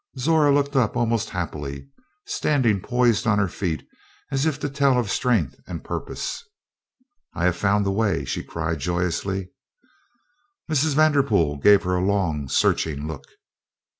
Zora 0.17 0.51
looked 0.51 0.75
up, 0.75 0.97
almost 0.97 1.29
happily 1.29 1.87
standing 2.25 2.81
poised 2.81 3.27
on 3.27 3.37
her 3.37 3.47
feet 3.47 3.87
as 4.31 4.47
if 4.47 4.59
to 4.61 4.67
tell 4.67 4.97
of 4.97 5.11
strength 5.11 5.59
and 5.67 5.83
purpose. 5.83 6.43
"I 7.35 7.43
have 7.45 7.55
found 7.55 7.85
the 7.85 7.91
Way," 7.91 8.25
she 8.25 8.41
cried 8.43 8.79
joyously. 8.79 9.51
Mrs. 10.67 10.95
Vanderpool 10.95 11.59
gave 11.59 11.83
her 11.83 11.93
a 11.93 12.03
long 12.03 12.49
searching 12.49 13.07
look. 13.07 13.25